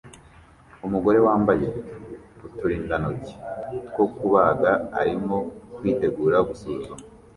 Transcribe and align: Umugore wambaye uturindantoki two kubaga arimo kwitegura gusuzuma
Umugore 0.85 1.17
wambaye 1.27 1.67
uturindantoki 2.45 3.33
two 3.91 4.05
kubaga 4.17 4.71
arimo 4.99 5.37
kwitegura 5.75 6.37
gusuzuma 6.47 7.01